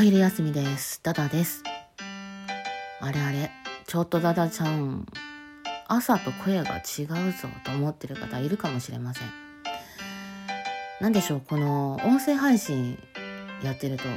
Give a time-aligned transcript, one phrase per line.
[0.00, 0.98] お昼休みです。
[1.02, 1.62] ダダです。
[3.02, 3.50] あれあれ、
[3.86, 5.04] ちょっとダダちゃん、
[5.88, 9.28] 朝と声が違うぞと思ってる方いるかもしれません。
[11.02, 12.98] なんでしょう、この音声配信
[13.62, 14.08] やってると、こ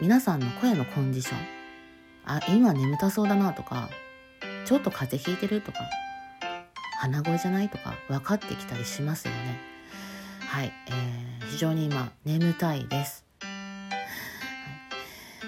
[0.00, 1.38] 皆さんの声のコンディション、
[2.26, 3.90] あ、今眠たそうだなとか、
[4.66, 5.80] ちょっと風邪ひいてるとか、
[7.00, 9.75] 鼻声じゃないとか分かってきたりしますよね。
[10.46, 13.24] はい、えー、非常に今眠たいです。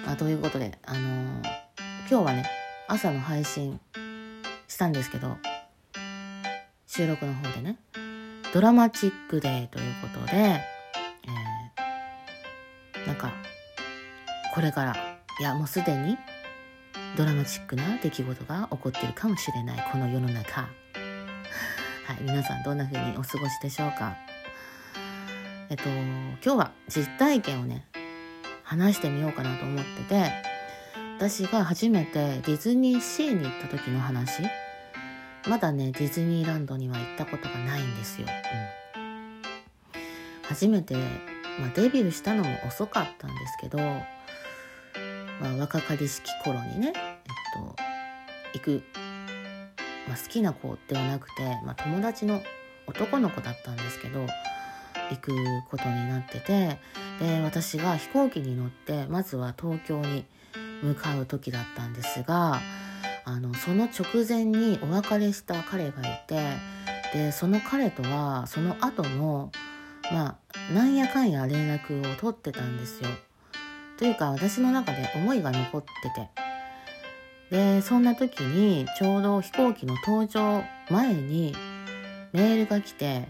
[0.05, 1.59] まあ、ということで、あのー
[2.09, 2.49] 今日はね
[2.87, 3.79] 朝の配信
[4.67, 5.37] したんですけど
[6.87, 7.77] 収録の方でね
[8.51, 13.31] ドラマチックデーということで、えーなんか
[14.53, 14.95] これから
[15.39, 16.17] いやもうすでに
[17.15, 20.61] ドラマチックな出来事が起こっているかもしれないこの世の中。
[20.61, 20.67] は
[22.13, 24.15] い、皆さんどんな風にお過ごしでしょうか？
[25.69, 27.85] えっと、今日は実体験をね、
[28.63, 30.31] 話してみようかなと思ってて、
[31.17, 34.41] 私が初めてディズニーシーに行った時の話、
[35.47, 38.27] まだね、ディズニーランドには行ったことがないんですよ。
[38.95, 40.95] うん、初めて、
[41.59, 47.75] まあ、デビューしたのも遅かったんですけど、まあ、若かりしき頃にね、えっと、
[48.53, 48.83] 行く
[50.09, 52.41] まあ、好きな子ではなくて、まあ、友達の
[52.87, 54.25] 男の子だったんですけど
[55.09, 55.31] 行く
[55.69, 56.79] ことになってて
[57.19, 60.25] で私が飛行機に乗ってまずは東京に
[60.81, 62.59] 向かう時だったんですが
[63.25, 66.39] あのその直前にお別れした彼がいて
[67.13, 69.51] でその彼とはその後も
[70.11, 70.37] ま
[70.71, 73.09] あなんやかんや連絡を取ってたんですよ。
[73.97, 76.49] というか私の中で思いが残ってて。
[77.51, 81.55] でそんな時にちょうど飛行機の搭乗前に
[82.31, 83.27] メールが来て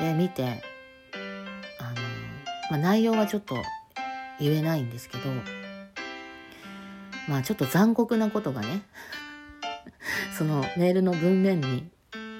[0.00, 0.62] で見て
[1.80, 1.94] あの、
[2.70, 3.56] まあ、内容はちょっと
[4.40, 5.24] 言えないんですけど
[7.28, 8.82] まあちょっと残酷なことがね
[10.36, 11.88] そのメールの文面に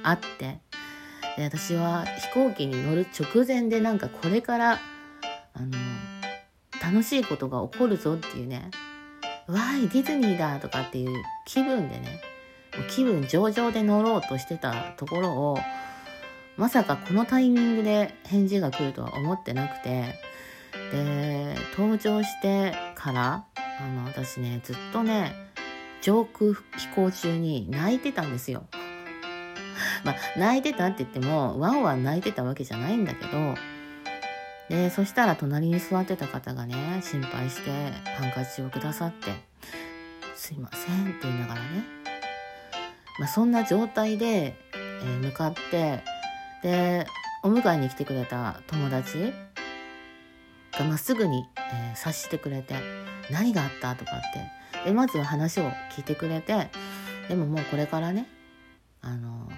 [0.03, 0.61] あって
[1.37, 4.81] で私は飛行機に乗る直前でなんかこれから
[5.55, 5.77] あの
[6.83, 8.71] 楽しいことが起こるぞっていうね
[9.47, 12.21] わーいディズニーだとかっていう気分でね
[12.91, 15.59] 気分上々で乗ろうとしてたところを
[16.59, 20.15] まさかこのタイミングで返事が来るとは思ってなくて。
[20.93, 25.33] で登場してからあの私ねずっとね
[26.01, 28.67] 上空飛行中に泣いてたんですよ。
[30.05, 33.55] まあ泣いてたって言ってもワンワン泣いてたわけじゃないんだけど。
[34.69, 37.71] でそしたら隣に座ってた方がね心配して
[38.19, 39.33] ハンカチをくださって
[40.37, 41.85] 「すいません」って言いながらね、
[43.19, 46.05] まあ、そんな状態で、えー向かって
[46.63, 47.07] で
[47.43, 49.33] お迎えに来てくれた友達
[50.79, 52.75] がまっすぐに、えー察してくれて
[53.31, 56.71] 「何があった?」とかってでまずは話を聞いてくれて
[57.29, 58.27] でももうこれからね
[59.03, 59.51] あの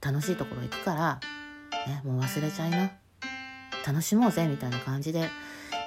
[0.00, 1.20] 楽しいところ行くから、
[1.86, 2.90] ね、もう忘れちゃいな。
[3.86, 5.30] 楽しもうぜみたいな感じで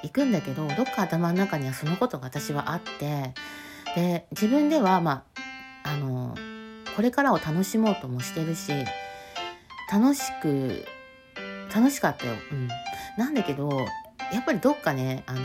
[0.02, 3.32] 行くんだけどどっか頭の中にはそのことが私はあって
[3.94, 5.22] で自分ではま
[5.84, 6.34] ああの
[6.96, 8.72] これからを楽しもうともしてるし
[9.92, 10.86] 楽しく
[11.74, 12.32] 楽しかったよ。
[12.50, 12.68] うん、
[13.18, 13.70] なんだけど
[14.32, 15.40] やっぱりどっかねあの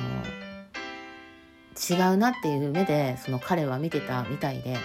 [1.77, 4.77] 違うなっていう目でその彼は見てたみたいで。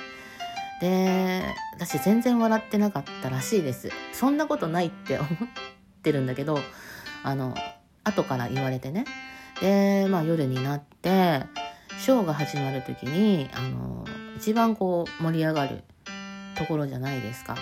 [0.81, 1.45] で
[1.77, 5.29] 私全然笑ってなかったらしいですそんなことないって思っ
[6.03, 6.59] てるんだけど
[7.23, 7.55] あの
[8.03, 9.05] 後から言われてね
[9.61, 11.45] で、まあ、夜になって
[12.01, 14.05] ショーが始まる時にあの
[14.37, 15.85] 一番こう盛り上がる
[16.57, 17.57] ところじゃないですか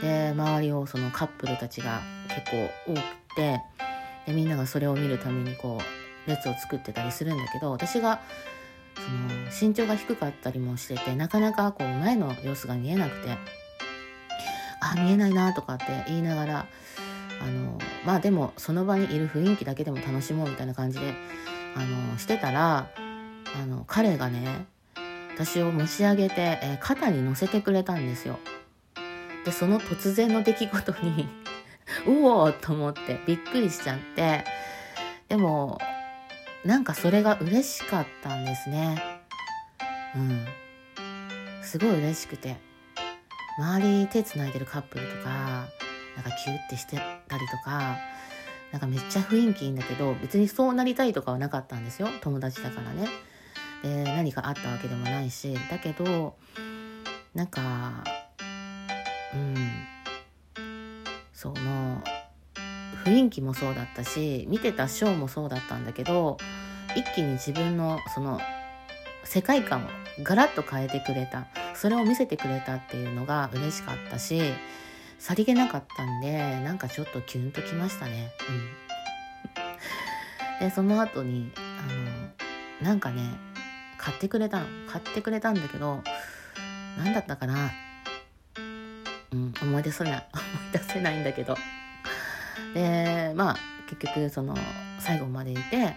[0.00, 3.00] で周りをそのカップルたちが結構多く
[3.36, 3.60] て
[4.26, 5.78] でみんながそれを見るためにこ
[6.26, 8.20] う列を作ってたりするんだけど私が
[8.94, 13.36] その身長が低かったりもしててなかなかこう前の様子が見えなくて
[14.80, 16.66] あ見えないなとかって言いながら
[17.40, 21.14] あのまあでもその場にいる雰囲気だけでも楽しもうみたいな感じで
[21.74, 22.90] あのしてたら
[23.60, 24.66] あの彼がね
[25.34, 28.38] 私を持ち上げて、えー肩に乗せてくれたんですよ。
[29.44, 31.28] でその突然の出来事に
[32.06, 34.44] うおーと思ってびっくりしちゃって
[35.28, 35.80] でも
[36.64, 39.02] なんかそれが嬉しかったんですね。
[40.14, 40.46] うん。
[41.62, 42.56] すごい嬉しくて
[43.58, 45.30] 周り手つないでるカップルとか
[46.16, 46.96] なんかキュッてして
[47.28, 47.96] たりとか
[48.72, 53.08] なんかめっちゃ雰囲気いいんだけど別にそうなりたいとかはなかったんですよ友達だからね。
[53.82, 56.36] で何かあったわけでもないしだけど
[57.34, 58.04] なんか
[59.34, 59.56] うん。
[61.32, 62.02] その
[63.04, 66.36] 雰囲気もそうだったし見てたショーもそうだったんだけど
[66.94, 68.40] 一気に自分のその
[69.24, 69.88] 世界観を
[70.22, 71.46] ガラッと変えてくれた。
[71.74, 74.40] それを見せてくれたっていうのが嬉しかったし
[75.18, 78.30] さりげなかったんでなんかちょっとキュンときましたね。
[80.60, 81.60] うん、でその後にあ
[82.82, 83.22] のなんかね
[83.98, 84.66] 買ってくれたの。
[84.88, 86.04] 買ってくれたんだけど
[86.98, 87.72] 何だったかな。
[89.32, 89.54] うん。
[89.60, 91.56] 思い出せない 思い出せないんだけど。
[92.74, 93.56] でまあ
[93.88, 94.56] 結局その
[94.98, 95.96] 最後までいて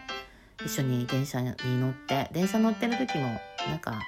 [0.65, 4.01] 一緒に電車に乗って電車乗ってる時もなんか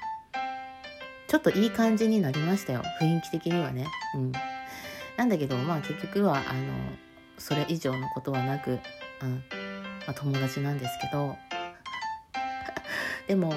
[1.27, 2.83] ちょっといい感じになりましたよ。
[3.01, 3.85] 雰囲気的にはね。
[4.15, 4.31] うん。
[5.17, 6.73] なんだけどまあ結局はあの
[7.37, 8.79] それ以上のことはなく、
[9.21, 9.43] うん。
[10.07, 11.37] まあ、友達なんですけど。
[13.27, 13.53] でも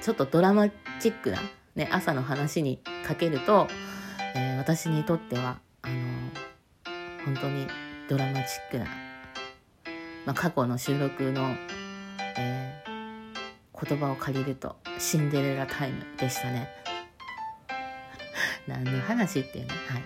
[0.00, 0.68] ちょっとドラマ
[1.00, 1.38] チックな、
[1.74, 3.68] ね、朝の話にかけると、
[4.34, 5.94] えー、私にとってはあの
[7.24, 7.66] 本当に
[8.08, 8.86] ドラマチックな、
[10.26, 11.54] まあ、過去の収録の、
[12.36, 16.68] えー、言葉を借りるとシンデレラタイムでしたね。
[18.66, 19.70] 何の話っていうね。
[19.88, 20.02] はい。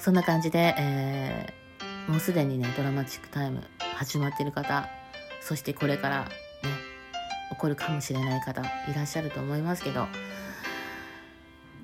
[0.00, 3.62] そんな感じで、えー、もうすでにね、ドラマチックタイム
[3.96, 4.88] 始まってる方、
[5.40, 6.28] そしてこれからね、
[7.50, 10.06] 起こるかもしれない方いらっしゃると思いますけど、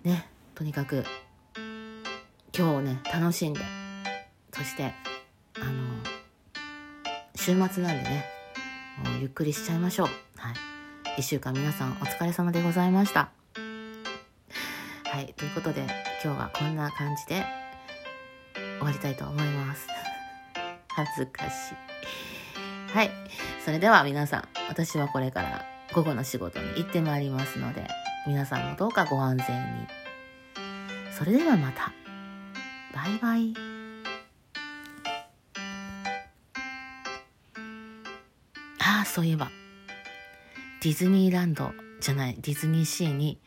[0.05, 1.05] ね、とにかく
[2.55, 3.61] 今日をね、楽しんで、
[4.53, 4.93] そして
[5.55, 5.73] あの
[7.35, 8.27] 週末なんでね
[9.03, 10.09] もうゆっくりしちゃいましょう。
[10.37, 10.55] はい。
[11.19, 13.31] 1週間皆さんお疲れ様でございました。
[15.05, 15.33] はい。
[15.35, 15.87] ということで
[16.23, 17.43] 今日はこんな感じで
[18.79, 19.89] 終わりたいと思います。
[20.95, 22.95] 恥ずかしい。
[22.95, 23.11] はい。
[23.65, 25.65] それでは皆さん私はこれから
[25.95, 27.89] 午後の仕事に行ってまいりますので
[28.27, 29.47] 皆さんもどうかご安全
[29.81, 29.87] に。
[31.17, 32.02] それではまた。
[33.03, 33.55] バイバイ。
[38.79, 39.51] ああそういえば。
[40.83, 43.41] ディズニーランドじゃないディズニーシーに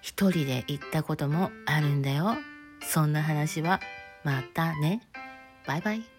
[0.00, 2.36] 一人で行ったこともあるんだよ。
[2.80, 3.80] そんな話は
[4.22, 5.02] またね。
[5.66, 6.17] バイバイ。